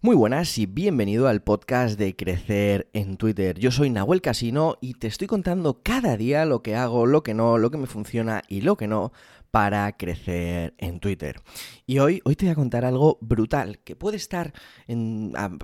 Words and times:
Muy 0.00 0.14
buenas 0.14 0.56
y 0.58 0.66
bienvenido 0.66 1.26
al 1.26 1.42
podcast 1.42 1.98
de 1.98 2.14
Crecer 2.14 2.88
en 2.92 3.16
Twitter. 3.16 3.58
Yo 3.58 3.72
soy 3.72 3.90
Nahuel 3.90 4.22
Casino 4.22 4.76
y 4.80 4.94
te 4.94 5.08
estoy 5.08 5.26
contando 5.26 5.82
cada 5.82 6.16
día 6.16 6.44
lo 6.44 6.62
que 6.62 6.76
hago, 6.76 7.04
lo 7.04 7.24
que 7.24 7.34
no, 7.34 7.58
lo 7.58 7.72
que 7.72 7.78
me 7.78 7.88
funciona 7.88 8.42
y 8.46 8.60
lo 8.60 8.76
que 8.76 8.86
no 8.86 9.10
para 9.50 9.90
crecer 9.96 10.74
en 10.78 11.00
Twitter. 11.00 11.40
Y 11.84 11.98
hoy, 11.98 12.20
hoy 12.24 12.36
te 12.36 12.44
voy 12.44 12.52
a 12.52 12.54
contar 12.54 12.84
algo 12.84 13.18
brutal 13.20 13.80
que 13.80 13.96
puede 13.96 14.18
estar 14.18 14.52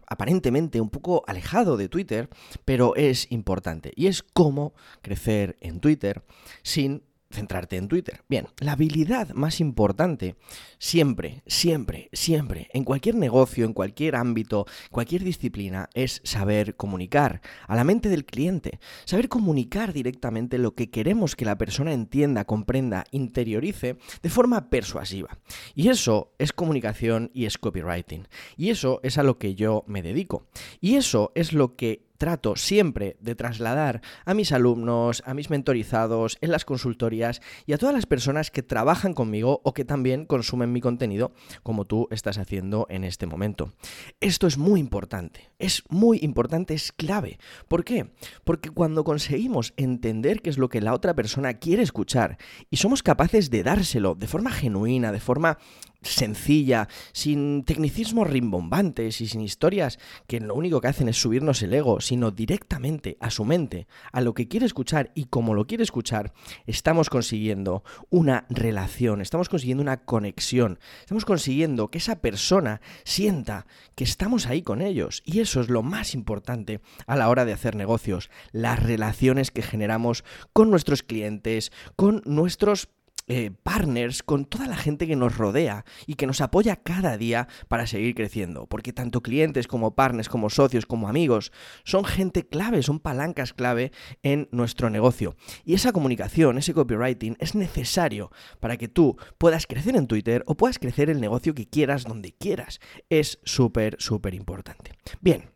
aparentemente 0.09 0.80
un 0.80 0.91
poco 0.91 1.23
alejado 1.29 1.77
de 1.77 1.89
Twitter, 1.89 2.29
pero 2.64 2.96
es 2.96 3.30
importante. 3.30 3.93
Y 3.95 4.09
es 4.09 4.25
cómo 4.25 4.75
crecer 5.01 5.55
en 5.61 5.79
Twitter 5.79 6.25
sin 6.64 7.05
centrarte 7.35 7.77
en 7.77 7.89
Twitter. 7.89 8.23
Bien, 8.29 8.48
la 8.59 8.73
habilidad 8.73 9.30
más 9.30 9.61
importante 9.61 10.37
siempre, 10.79 11.43
siempre, 11.46 12.09
siempre, 12.12 12.69
en 12.73 12.84
cualquier 12.84 13.16
negocio, 13.16 13.64
en 13.64 13.73
cualquier 13.73 14.16
ámbito, 14.16 14.66
cualquier 14.91 15.25
disciplina, 15.25 15.89
es 15.95 16.20
saber 16.25 16.77
comunicar 16.77 17.43
a 17.66 17.77
la 17.77 17.84
mente 17.84 18.09
del 18.09 18.24
cliente, 18.24 18.79
saber 19.05 19.29
comunicar 19.29 19.93
directamente 19.93 20.59
lo 20.59 20.74
que 20.74 20.91
queremos 20.91 21.37
que 21.37 21.45
la 21.45 21.59
persona 21.59 21.93
entienda, 21.93 22.45
comprenda, 22.45 23.05
interiorice 23.10 23.96
de 24.23 24.30
forma 24.30 24.71
persuasiva. 24.71 25.38
Y 25.74 25.88
eso 25.88 26.32
es 26.38 26.52
comunicación 26.52 27.30
y 27.35 27.46
es 27.46 27.59
copywriting. 27.59 28.27
Y 28.57 28.71
eso 28.71 29.01
es 29.02 29.19
a 29.19 29.23
lo 29.23 29.38
que 29.38 29.55
yo 29.55 29.85
me 29.87 30.02
dedico. 30.02 30.46
Y 30.80 30.96
eso 30.96 31.32
es 31.35 31.52
lo 31.52 31.77
que 31.77 32.07
trato 32.18 32.56
siempre 32.56 33.16
de 33.20 33.34
trasladar 33.34 34.00
a 34.24 34.34
mis 34.34 34.52
alumnos, 34.52 35.23
a 35.27 35.34
mis 35.34 35.50
mentorizados, 35.50 36.38
en 36.40 36.50
las 36.50 36.64
consultorías 36.64 37.40
y 37.66 37.73
a 37.73 37.78
todas 37.78 37.95
las 37.95 38.06
personas 38.06 38.50
que 38.50 38.62
trabajan 38.62 39.14
conmigo 39.14 39.60
o 39.64 39.74
que 39.74 39.84
también 39.84 40.27
consumen 40.27 40.73
mi 40.73 40.80
contenido 40.80 41.32
como 41.62 41.84
tú 41.84 42.09
estás 42.10 42.38
haciendo 42.38 42.87
en 42.88 43.04
este 43.04 43.27
momento. 43.27 43.73
Esto 44.20 44.46
es 44.46 44.59
muy 44.59 44.80
importante, 44.80 45.50
es 45.59 45.82
muy 45.88 46.18
importante, 46.23 46.74
es 46.74 46.92
clave. 46.92 47.38
¿Por 47.68 47.84
qué? 47.84 48.10
Porque 48.45 48.71
cuando 48.71 49.04
conseguimos 49.04 49.74
entender 49.76 50.43
qué 50.43 50.51
es 50.51 50.59
lo 50.59 50.68
que 50.68 50.80
la 50.80 50.95
otra 50.95 51.15
persona 51.15 51.54
quiere 51.54 51.82
escuchar 51.82 52.38
y 52.71 52.76
somos 52.76 53.02
capaces 53.02 53.51
de 53.51 53.62
dárselo 53.62 54.15
de 54.15 54.26
forma 54.26 54.51
genuina, 54.51 55.12
de 55.12 55.21
forma 55.21 55.59
sencilla, 56.05 56.88
sin 57.13 57.65
tecnicismos 57.65 58.29
rimbombantes 58.29 59.21
y 59.21 59.27
sin 59.27 59.41
historias 59.41 59.99
que 60.27 60.41
lo 60.41 60.55
único 60.55 60.80
que 60.80 60.88
hacen 60.88 61.09
es 61.09 61.21
subirnos 61.21 61.63
el 61.63 61.74
ego, 61.74 62.01
sino 62.01 62.30
directamente 62.30 63.16
a 63.21 63.30
su 63.30 63.45
mente, 63.45 63.87
a 64.12 64.21
lo 64.21 64.34
que 64.34 64.49
quiere 64.49 64.66
escuchar 64.66 65.11
y 65.15 65.25
como 65.25 65.55
lo 65.55 65.66
quiere 65.66 65.84
escuchar, 65.84 66.33
estamos 66.66 67.11
consiguiendo 67.11 67.84
una 68.11 68.47
relación, 68.49 69.21
estamos 69.21 69.49
consiguiendo 69.49 69.83
una 69.83 70.05
conexión, 70.05 70.78
estamos 71.00 71.25
consiguiendo 71.25 71.91
que 71.91 71.99
esa 71.99 72.21
persona 72.21 72.81
sienta 73.05 73.66
que 73.94 74.05
estamos 74.05 74.47
ahí 74.47 74.62
con 74.62 74.81
ellos. 74.81 75.22
Y 75.25 75.41
eso 75.41 75.61
es 75.61 75.69
lo 75.69 75.83
más 75.83 76.15
importante 76.15 76.81
a 77.06 77.16
la 77.16 77.28
hora 77.28 77.44
de 77.44 77.53
hacer 77.53 77.77
negocios, 77.77 78.31
las 78.53 78.83
relaciones 78.83 79.50
que 79.50 79.62
generamos 79.62 80.25
con 80.53 80.71
nuestros 80.71 81.03
clientes, 81.03 81.72
con 81.97 82.22
nuestros 82.25 82.89
eh, 83.27 83.50
partners, 83.62 84.22
con 84.22 84.44
toda 84.44 84.67
la 84.67 84.77
gente 84.77 85.06
que 85.06 85.17
nos 85.17 85.39
rodea 85.39 85.84
y 86.06 86.15
que 86.15 86.27
nos 86.27 86.41
apoya 86.41 86.77
cada 86.77 87.17
día 87.17 87.49
para 87.69 87.87
seguir 87.87 88.15
creciendo. 88.15 88.67
Porque 88.67 88.93
tanto 88.93 89.22
clientes 89.22 89.67
como 89.67 89.94
partners, 89.94 90.28
como 90.28 90.50
socios, 90.50 90.87
como 90.87 91.09
amigos, 91.09 91.53
son 91.84 92.05
gente 92.05 92.47
clave, 92.47 92.83
son 92.83 93.00
palancas 93.00 93.53
clave 93.55 93.93
en 94.22 94.49
nuestro 94.53 94.91
negocio. 94.91 95.37
Y 95.65 95.75
esa 95.75 95.93
comunicación, 95.93 96.59
ese 96.59 96.75
copywriting 96.75 97.37
es 97.41 97.55
necesario 97.55 98.31
para 98.61 98.77
que 98.77 98.89
tú 98.89 99.17
puedas 99.39 99.67
crecer 99.67 99.97
en 99.97 100.06
Twitter 100.06 100.45
o 100.47 100.56
puedas 100.56 100.78
crecer 100.78 101.09
el 101.09 101.21
negocio 101.21 101.55
que 101.55 101.69
quieras 101.69 102.05
donde 102.05 102.33
quieras. 102.33 102.81
Es 103.09 103.39
súper, 103.45 103.97
súper 103.99 104.34
importante. 104.34 104.93
Bien. 105.21 105.53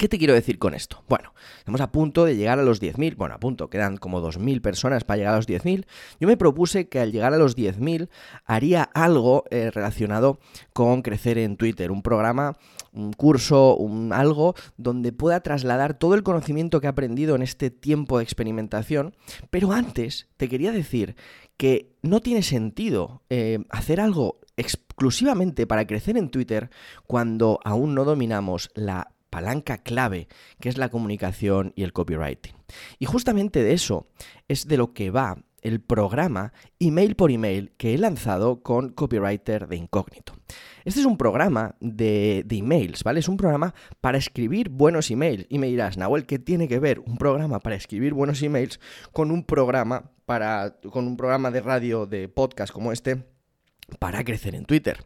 ¿Qué 0.00 0.08
te 0.08 0.16
quiero 0.16 0.32
decir 0.32 0.58
con 0.58 0.72
esto? 0.72 1.04
Bueno, 1.10 1.34
estamos 1.58 1.82
a 1.82 1.92
punto 1.92 2.24
de 2.24 2.34
llegar 2.34 2.58
a 2.58 2.62
los 2.62 2.80
10.000, 2.80 3.16
bueno, 3.16 3.34
a 3.34 3.38
punto, 3.38 3.68
quedan 3.68 3.98
como 3.98 4.22
2.000 4.22 4.62
personas 4.62 5.04
para 5.04 5.18
llegar 5.18 5.34
a 5.34 5.36
los 5.36 5.46
10.000. 5.46 5.84
Yo 6.18 6.26
me 6.26 6.38
propuse 6.38 6.88
que 6.88 7.00
al 7.00 7.12
llegar 7.12 7.34
a 7.34 7.36
los 7.36 7.54
10.000 7.54 8.08
haría 8.46 8.82
algo 8.82 9.44
eh, 9.50 9.70
relacionado 9.70 10.38
con 10.72 11.02
crecer 11.02 11.36
en 11.36 11.58
Twitter, 11.58 11.90
un 11.90 12.00
programa, 12.00 12.56
un 12.94 13.12
curso, 13.12 13.76
un 13.76 14.14
algo 14.14 14.54
donde 14.78 15.12
pueda 15.12 15.40
trasladar 15.40 15.92
todo 15.92 16.14
el 16.14 16.22
conocimiento 16.22 16.80
que 16.80 16.86
he 16.86 16.88
aprendido 16.88 17.36
en 17.36 17.42
este 17.42 17.68
tiempo 17.68 18.16
de 18.16 18.24
experimentación. 18.24 19.14
Pero 19.50 19.72
antes 19.72 20.28
te 20.38 20.48
quería 20.48 20.72
decir 20.72 21.14
que 21.58 21.92
no 22.00 22.20
tiene 22.20 22.42
sentido 22.42 23.20
eh, 23.28 23.58
hacer 23.68 24.00
algo 24.00 24.40
exclusivamente 24.56 25.66
para 25.66 25.86
crecer 25.86 26.16
en 26.16 26.30
Twitter 26.30 26.70
cuando 27.06 27.60
aún 27.64 27.94
no 27.94 28.06
dominamos 28.06 28.70
la 28.74 29.12
palanca 29.30 29.78
clave, 29.78 30.28
que 30.60 30.68
es 30.68 30.76
la 30.76 30.88
comunicación 30.90 31.72
y 31.76 31.84
el 31.84 31.92
copywriting. 31.92 32.54
Y 32.98 33.06
justamente 33.06 33.62
de 33.62 33.72
eso 33.72 34.08
es 34.48 34.66
de 34.66 34.76
lo 34.76 34.92
que 34.92 35.10
va 35.10 35.38
el 35.62 35.80
programa 35.80 36.52
email 36.78 37.14
por 37.16 37.30
email 37.30 37.72
que 37.76 37.94
he 37.94 37.98
lanzado 37.98 38.62
con 38.62 38.90
Copywriter 38.90 39.68
de 39.68 39.76
Incógnito. 39.76 40.34
Este 40.84 41.00
es 41.00 41.06
un 41.06 41.16
programa 41.16 41.76
de, 41.80 42.44
emails, 42.48 43.04
¿vale? 43.04 43.20
Es 43.20 43.28
un 43.28 43.36
programa 43.36 43.74
para 44.00 44.18
escribir 44.18 44.68
buenos 44.68 45.10
emails. 45.10 45.46
Y 45.48 45.58
me 45.58 45.68
dirás, 45.68 45.96
Nahuel, 45.96 46.26
¿qué 46.26 46.38
tiene 46.38 46.68
que 46.68 46.78
ver 46.78 47.00
un 47.00 47.16
programa 47.18 47.60
para 47.60 47.76
escribir 47.76 48.14
buenos 48.14 48.42
emails 48.42 48.80
con 49.12 49.30
un 49.30 49.44
programa 49.44 50.10
para. 50.24 50.76
con 50.90 51.06
un 51.06 51.16
programa 51.16 51.50
de 51.50 51.60
radio, 51.60 52.06
de 52.06 52.28
podcast 52.28 52.72
como 52.72 52.92
este, 52.92 53.24
para 53.98 54.24
crecer 54.24 54.54
en 54.54 54.64
Twitter? 54.64 54.98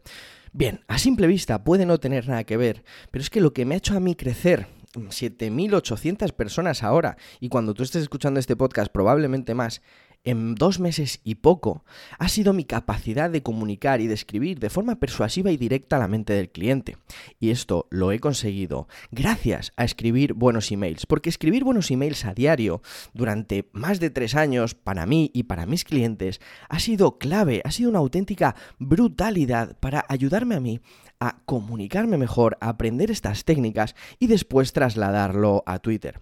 Bien, 0.57 0.79
a 0.87 0.99
simple 0.99 1.27
vista 1.27 1.65
puede 1.65 1.85
no 1.85 1.99
tener 1.99 2.29
nada 2.29 2.45
que 2.45 2.55
ver, 2.55 2.85
pero 3.11 3.21
es 3.21 3.29
que 3.29 3.41
lo 3.41 3.51
que 3.51 3.65
me 3.65 3.75
ha 3.75 3.77
hecho 3.77 3.93
a 3.93 3.99
mí 3.99 4.15
crecer 4.15 4.67
7.800 4.93 6.31
personas 6.31 6.81
ahora, 6.81 7.17
y 7.41 7.49
cuando 7.49 7.73
tú 7.73 7.83
estés 7.83 8.03
escuchando 8.03 8.39
este 8.39 8.55
podcast 8.55 8.89
probablemente 8.89 9.53
más, 9.53 9.81
en 10.25 10.55
dos 10.55 10.79
meses 10.79 11.21
y 11.23 11.35
poco 11.35 11.85
ha 12.19 12.27
sido 12.27 12.53
mi 12.53 12.65
capacidad 12.65 13.29
de 13.29 13.43
comunicar 13.43 14.01
y 14.01 14.07
de 14.07 14.13
escribir 14.13 14.59
de 14.59 14.69
forma 14.69 14.95
persuasiva 14.95 15.51
y 15.51 15.57
directa 15.57 15.95
a 15.95 15.99
la 15.99 16.07
mente 16.07 16.33
del 16.33 16.49
cliente. 16.49 16.97
Y 17.39 17.51
esto 17.51 17.87
lo 17.89 18.11
he 18.11 18.19
conseguido 18.19 18.87
gracias 19.11 19.71
a 19.77 19.85
escribir 19.85 20.33
buenos 20.33 20.71
emails, 20.71 21.05
porque 21.05 21.29
escribir 21.29 21.63
buenos 21.63 21.91
emails 21.91 22.25
a 22.25 22.33
diario 22.33 22.81
durante 23.13 23.69
más 23.71 23.99
de 23.99 24.09
tres 24.09 24.35
años 24.35 24.75
para 24.75 25.05
mí 25.05 25.31
y 25.33 25.43
para 25.43 25.65
mis 25.65 25.85
clientes 25.85 26.41
ha 26.69 26.79
sido 26.79 27.17
clave, 27.17 27.61
ha 27.63 27.71
sido 27.71 27.89
una 27.89 27.99
auténtica 27.99 28.55
brutalidad 28.79 29.77
para 29.79 30.05
ayudarme 30.09 30.55
a 30.55 30.59
mí 30.59 30.81
a 31.19 31.37
comunicarme 31.45 32.17
mejor, 32.17 32.57
a 32.59 32.69
aprender 32.69 33.11
estas 33.11 33.45
técnicas 33.45 33.95
y 34.19 34.27
después 34.27 34.73
trasladarlo 34.73 35.63
a 35.65 35.79
Twitter. 35.79 36.21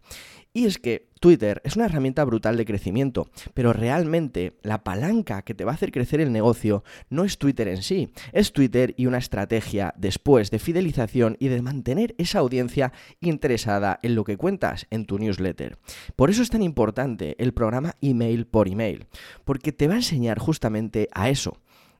Y 0.54 0.66
es 0.66 0.78
que 0.78 1.10
Twitter 1.20 1.62
es 1.64 1.78
una 1.78 1.86
herramienta 1.86 2.24
brutal 2.26 2.58
de 2.58 2.66
crecimiento, 2.66 3.28
pero 3.56 3.74
realmente 3.74 4.60
la 4.62 4.84
palanca 4.84 5.42
que 5.42 5.56
te 5.56 5.66
va 5.66 5.72
a 5.72 5.76
hacer 5.76 5.92
crecer 5.92 6.20
el 6.22 6.32
negocio 6.32 6.84
no 7.10 7.24
es 7.24 7.40
Twitter 7.40 7.70
en 7.70 7.82
sí, 7.82 8.10
es 8.34 8.54
Twitter 8.54 8.94
y 8.98 9.08
una 9.08 9.18
estrategia 9.18 9.96
después 9.98 10.52
de 10.52 10.60
fidelización 10.60 11.38
y 11.40 11.48
de 11.48 11.62
mantener 11.62 12.14
esa 12.18 12.40
audiencia 12.40 12.92
interesada 13.20 14.00
en 14.04 14.14
lo 14.14 14.26
que 14.26 14.38
cuentas 14.38 14.86
en 14.92 15.06
tu 15.06 15.18
newsletter. 15.18 15.80
Por 16.16 16.30
eso 16.30 16.44
es 16.44 16.52
tan 16.52 16.62
importante 16.62 17.36
el 17.40 17.54
programa 17.54 17.96
email 18.02 18.46
por 18.46 18.68
email, 18.68 19.08
porque 19.46 19.72
te 19.72 19.88
va 19.88 19.94
a 19.94 19.98
enseñar 19.98 20.38
justamente 20.38 21.08
a 21.14 21.30
eso, 21.30 21.58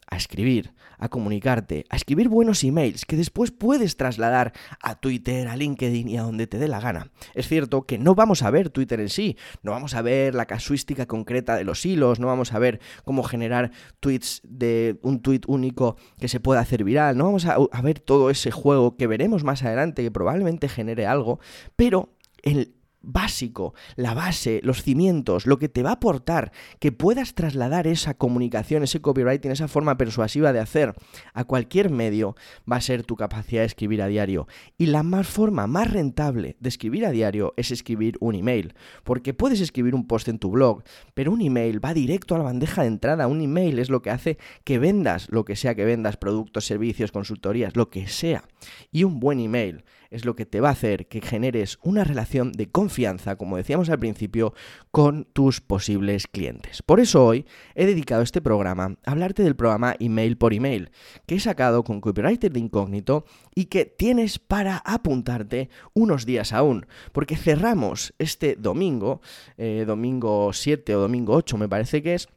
a 0.08 0.18
escribir, 0.18 0.74
a 0.98 1.10
comunicarte, 1.10 1.86
a 1.90 1.96
escribir 1.96 2.30
buenos 2.30 2.64
emails 2.64 3.06
que 3.06 3.16
después 3.16 3.52
puedes 3.52 3.98
trasladar 3.98 4.54
a 4.82 4.96
Twitter, 4.96 5.48
a 5.48 5.56
LinkedIn 5.56 6.08
y 6.08 6.18
a 6.18 6.24
donde 6.24 6.48
te 6.48 6.60
dé 6.60 6.68
la 6.68 6.80
gana. 6.80 7.12
Es 7.34 7.48
cierto 7.48 7.84
que 7.84 7.98
no 7.98 8.16
vamos 8.16 8.44
a 8.44 8.52
ver 8.52 8.70
Twitter 8.70 9.00
en 9.00 9.10
sí, 9.10 9.38
no 9.62 9.72
vamos 9.72 9.96
a 9.96 10.02
ver 10.02 10.36
la 10.36 10.46
casuística 10.46 11.06
concreta 11.06 11.56
de 11.56 11.64
los 11.64 11.86
hilos, 11.86 12.20
no 12.20 12.28
vamos 12.28 12.54
a 12.54 12.60
ver 12.60 12.80
cómo 13.04 13.24
generar 13.24 13.72
tweets 14.00 14.42
de 14.44 15.00
un 15.02 15.22
tweet 15.22 15.42
único 15.48 15.98
que 16.20 16.28
se 16.28 16.40
pueda 16.40 16.62
hacer 16.62 16.84
viral, 16.84 17.18
no 17.18 17.26
vamos 17.26 17.46
a, 17.46 17.56
a 17.72 17.82
ver 17.82 18.00
todo 18.00 18.30
ese 18.30 18.52
juego 18.52 18.98
que 18.98 19.08
veremos 19.08 19.44
más 19.44 19.64
adelante 19.64 20.04
que 20.04 20.12
probablemente 20.12 20.70
genere 20.70 21.06
algo, 21.06 21.40
pero 21.76 22.16
el 22.44 22.76
básico, 23.04 23.74
la 23.96 24.14
base, 24.14 24.62
los 24.64 24.82
cimientos, 24.82 25.46
lo 25.46 25.60
que 25.60 25.70
te 25.70 25.84
va 25.84 25.92
a 25.92 25.94
aportar 25.94 26.52
que 26.80 26.92
puedas 26.92 27.36
trasladar 27.36 27.86
esa 27.86 28.16
comunicación, 28.16 28.84
ese 28.84 29.02
copywriting, 29.02 29.52
esa 29.52 29.68
forma 29.68 29.98
persuasiva 29.98 30.54
de 30.54 30.60
hacer 30.60 30.94
a 31.34 31.44
cualquier 31.44 31.90
medio, 31.90 32.36
va 32.70 32.78
a 32.78 32.82
ser 32.82 33.04
tu 33.04 33.16
capacidad 33.16 33.62
de 33.62 33.68
escribir 33.68 34.02
a 34.02 34.08
diario. 34.08 34.48
Y 34.78 34.88
la 34.88 35.04
más 35.04 35.28
forma 35.28 35.68
más 35.68 35.92
rentable 35.92 36.56
de 36.60 36.70
escribir 36.70 37.06
a 37.06 37.12
diario 37.12 37.54
es 37.58 37.72
escribir 37.72 38.18
un 38.20 38.36
email, 38.36 38.74
porque 39.04 39.34
puedes 39.34 39.62
escribir 39.62 39.94
un 39.94 40.08
post 40.08 40.28
en 40.30 40.40
tu 40.40 40.52
blog, 40.52 40.84
pero 41.14 41.32
un 41.32 41.42
email 41.42 41.84
va 41.84 41.94
directo 41.94 42.36
a 42.36 42.38
la 42.40 42.46
bandeja 42.46 42.82
de 42.82 42.88
entrada, 42.88 43.28
un 43.28 43.42
email 43.42 43.80
es 43.80 43.90
lo 43.90 44.02
que 44.02 44.10
hace 44.10 44.38
que 44.64 44.80
vendas 44.80 45.04
lo 45.30 45.46
que 45.46 45.56
sea 45.56 45.76
que 45.76 45.86
vendas, 45.86 46.18
productos, 46.18 46.66
servicios, 46.66 47.12
consultorías, 47.12 47.76
lo 47.76 47.90
que 47.90 48.08
sea. 48.08 48.44
Y 48.92 49.04
un 49.04 49.20
buen 49.20 49.40
email 49.40 49.84
es 50.14 50.26
lo 50.26 50.36
que 50.36 50.46
te 50.46 50.62
va 50.62 50.70
a 50.70 50.74
hacer 50.74 51.08
que 51.08 51.22
generes 51.22 51.80
una 51.84 52.04
relación 52.04 52.52
de 52.52 52.70
confianza, 52.70 53.36
como 53.36 53.58
decíamos 53.58 53.90
al 53.90 54.00
principio, 54.00 54.54
con 54.92 55.26
tus 55.34 55.60
posibles 55.60 56.28
clientes. 56.28 56.82
Por 56.82 57.00
eso 57.00 57.26
hoy 57.26 57.46
he 57.76 57.86
dedicado 57.86 58.22
este 58.22 58.42
programa 58.42 58.96
a 59.06 59.12
hablarte 59.12 59.44
del 59.44 59.56
programa 59.56 59.96
Email 60.00 60.38
por 60.38 60.54
Email, 60.54 60.92
que 61.26 61.36
he 61.36 61.40
sacado 61.40 61.84
con 61.84 62.00
Copywriter 62.00 62.52
de 62.52 62.60
Incógnito 62.60 63.26
y 63.56 63.66
que 63.66 63.86
tienes 63.86 64.40
para 64.40 64.78
apuntarte 64.78 65.70
unos 65.94 66.26
días 66.26 66.54
aún, 66.54 66.86
porque 67.12 67.36
cerramos 67.36 68.14
este 68.20 68.56
domingo, 68.56 69.22
eh, 69.58 69.84
domingo 69.88 70.54
7 70.54 70.96
o 70.96 71.02
domingo 71.02 71.34
8 71.34 71.58
me 71.58 71.70
parece 71.70 72.04
que 72.04 72.14
es, 72.14 72.30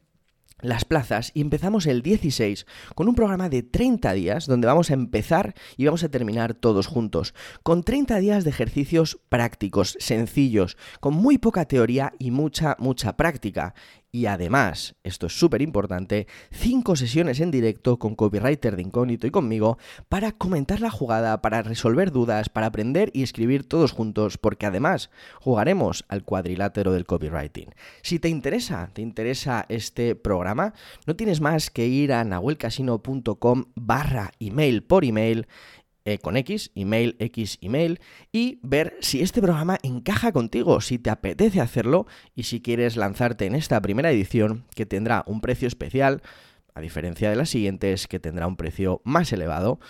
las 0.61 0.85
plazas 0.85 1.31
y 1.33 1.41
empezamos 1.41 1.85
el 1.85 2.01
16 2.01 2.65
con 2.95 3.07
un 3.07 3.15
programa 3.15 3.49
de 3.49 3.63
30 3.63 4.13
días 4.13 4.47
donde 4.47 4.67
vamos 4.67 4.89
a 4.89 4.93
empezar 4.93 5.53
y 5.75 5.85
vamos 5.85 6.03
a 6.03 6.09
terminar 6.09 6.53
todos 6.53 6.87
juntos, 6.87 7.33
con 7.63 7.83
30 7.83 8.17
días 8.19 8.43
de 8.43 8.49
ejercicios 8.49 9.19
prácticos, 9.29 9.97
sencillos, 9.99 10.77
con 10.99 11.13
muy 11.13 11.37
poca 11.37 11.65
teoría 11.65 12.13
y 12.19 12.31
mucha, 12.31 12.75
mucha 12.79 13.17
práctica 13.17 13.75
y 14.11 14.25
además, 14.25 14.95
esto 15.03 15.27
es 15.27 15.37
súper 15.37 15.61
importante, 15.61 16.27
cinco 16.51 16.95
sesiones 16.95 17.39
en 17.39 17.51
directo 17.51 17.99
con 17.99 18.15
copywriter 18.15 18.75
de 18.75 18.81
incógnito 18.81 19.27
y 19.27 19.31
conmigo 19.31 19.77
para 20.09 20.31
comentar 20.31 20.79
la 20.79 20.89
jugada, 20.89 21.41
para 21.41 21.61
resolver 21.61 22.11
dudas, 22.11 22.49
para 22.49 22.67
aprender 22.67 23.11
y 23.13 23.23
escribir 23.23 23.67
todos 23.67 23.91
juntos, 23.91 24.37
porque 24.37 24.65
además 24.65 25.09
jugaremos 25.41 26.05
al 26.07 26.23
cuadrilátero 26.23 26.93
del 26.93 27.05
copywriting. 27.05 27.69
Si 28.01 28.19
te 28.19 28.29
interesa, 28.29 28.89
te 28.93 29.01
interesa 29.01 29.65
este 29.69 30.15
programa, 30.15 30.73
no 31.05 31.15
tienes 31.15 31.41
más 31.41 31.69
que 31.69 31.87
ir 31.87 32.13
a 32.13 32.23
nahuelcasino.com 32.23 33.65
barra 33.75 34.31
email 34.39 34.83
por 34.83 35.03
email 35.03 35.47
eh, 36.07 36.19
con 36.19 36.37
X, 36.37 36.71
email, 36.73 37.17
X, 37.19 37.57
email, 37.59 37.99
y 38.31 38.61
ver 38.63 38.95
si 39.01 39.21
este 39.21 39.41
programa 39.41 39.77
encaja 39.83 40.31
contigo, 40.31 40.79
si 40.79 40.99
te 40.99 41.09
apetece 41.09 41.59
hacerlo 41.59 42.07
y 42.33 42.43
si 42.43 42.61
quieres 42.61 42.95
lanzarte 42.95 43.45
en 43.45 43.55
esta 43.55 43.81
primera 43.81 44.09
edición 44.09 44.63
que 44.73 44.85
tendrá 44.85 45.25
un 45.27 45.41
precio 45.41 45.67
especial, 45.67 46.21
a 46.73 46.79
diferencia 46.79 47.29
de 47.29 47.35
las 47.35 47.49
siguientes 47.49 48.07
que 48.07 48.21
tendrá 48.21 48.47
un 48.47 48.55
precio 48.55 49.01
más 49.03 49.33
elevado. 49.33 49.81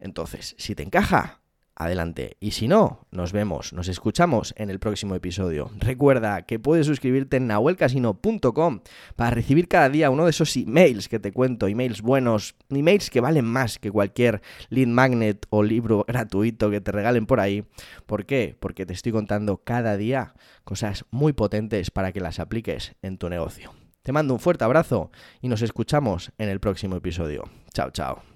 Entonces, 0.00 0.56
si 0.58 0.74
te 0.74 0.82
encaja, 0.82 1.39
adelante. 1.76 2.36
Y 2.40 2.52
si 2.52 2.68
no, 2.68 3.06
nos 3.10 3.32
vemos, 3.32 3.72
nos 3.72 3.88
escuchamos 3.88 4.54
en 4.56 4.70
el 4.70 4.78
próximo 4.78 5.14
episodio. 5.14 5.70
Recuerda 5.78 6.42
que 6.42 6.58
puedes 6.58 6.86
suscribirte 6.86 7.38
en 7.38 7.46
nahuelcasino.com 7.46 8.80
para 9.16 9.30
recibir 9.30 9.68
cada 9.68 9.88
día 9.88 10.10
uno 10.10 10.24
de 10.24 10.30
esos 10.30 10.56
emails 10.56 11.08
que 11.08 11.18
te 11.18 11.32
cuento, 11.32 11.66
emails 11.66 12.02
buenos, 12.02 12.54
emails 12.68 13.10
que 13.10 13.20
valen 13.20 13.44
más 13.44 13.78
que 13.78 13.90
cualquier 13.90 14.42
lead 14.68 14.88
magnet 14.88 15.46
o 15.50 15.62
libro 15.62 16.04
gratuito 16.06 16.70
que 16.70 16.80
te 16.80 16.92
regalen 16.92 17.26
por 17.26 17.40
ahí. 17.40 17.64
¿Por 18.06 18.26
qué? 18.26 18.56
Porque 18.58 18.86
te 18.86 18.92
estoy 18.92 19.12
contando 19.12 19.58
cada 19.58 19.96
día 19.96 20.34
cosas 20.64 21.04
muy 21.10 21.32
potentes 21.32 21.90
para 21.90 22.12
que 22.12 22.20
las 22.20 22.40
apliques 22.40 22.94
en 23.02 23.18
tu 23.18 23.28
negocio. 23.28 23.72
Te 24.02 24.12
mando 24.12 24.34
un 24.34 24.40
fuerte 24.40 24.64
abrazo 24.64 25.10
y 25.40 25.48
nos 25.48 25.62
escuchamos 25.62 26.32
en 26.38 26.48
el 26.48 26.60
próximo 26.60 26.96
episodio. 26.96 27.44
Chao, 27.72 27.90
chao. 27.90 28.29